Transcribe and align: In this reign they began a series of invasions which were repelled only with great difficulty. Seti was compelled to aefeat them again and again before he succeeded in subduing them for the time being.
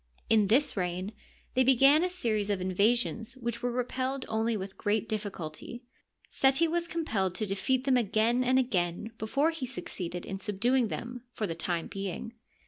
In 0.31 0.47
this 0.47 0.75
reign 0.75 1.13
they 1.53 1.63
began 1.63 2.03
a 2.03 2.09
series 2.09 2.49
of 2.49 2.59
invasions 2.59 3.33
which 3.37 3.61
were 3.61 3.69
repelled 3.71 4.25
only 4.27 4.57
with 4.57 4.75
great 4.75 5.07
difficulty. 5.07 5.83
Seti 6.31 6.67
was 6.67 6.87
compelled 6.87 7.35
to 7.35 7.45
aefeat 7.45 7.83
them 7.83 7.97
again 7.97 8.43
and 8.43 8.57
again 8.57 9.11
before 9.19 9.51
he 9.51 9.67
succeeded 9.67 10.25
in 10.25 10.39
subduing 10.39 10.87
them 10.87 11.21
for 11.33 11.45
the 11.45 11.53
time 11.53 11.85
being. 11.85 12.33